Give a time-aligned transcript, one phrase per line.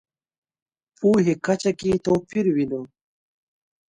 [0.97, 2.81] پوهې کچه کې توپیر وینو.